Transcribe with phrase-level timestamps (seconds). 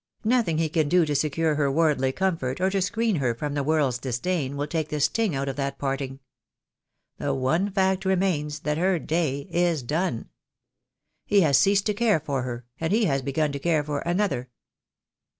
[0.23, 3.63] Nothing he can do to secure her worldly comfort or to screen her from the
[3.63, 6.21] world's disdain will take the sting out of that parting.
[7.17, 10.29] The one fact remains that her day is done.
[11.27, 14.49] He has ceased to care for her, and he has begun to care for another.